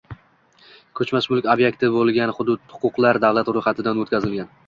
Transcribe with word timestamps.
Ko‘chmas 0.99 1.27
mulk 1.33 1.49
ob’ektiga 1.55 1.91
bo‘lgan 1.97 2.33
huquqlar 2.79 3.19
davlat 3.27 3.55
ro‘yxatidan 3.59 4.05
o‘tkazilgan 4.07 4.53